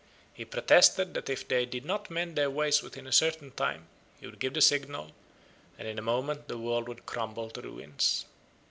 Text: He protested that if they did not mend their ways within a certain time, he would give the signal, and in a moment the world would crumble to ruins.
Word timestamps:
He 0.33 0.45
protested 0.45 1.13
that 1.13 1.29
if 1.29 1.47
they 1.47 1.63
did 1.63 1.85
not 1.85 2.09
mend 2.09 2.35
their 2.35 2.49
ways 2.49 2.81
within 2.81 3.05
a 3.05 3.11
certain 3.11 3.51
time, 3.51 3.87
he 4.19 4.25
would 4.25 4.39
give 4.39 4.55
the 4.55 4.59
signal, 4.61 5.11
and 5.77 5.87
in 5.87 5.99
a 5.99 6.01
moment 6.01 6.47
the 6.47 6.57
world 6.57 6.87
would 6.87 7.05
crumble 7.05 7.51
to 7.51 7.61
ruins. 7.61 8.25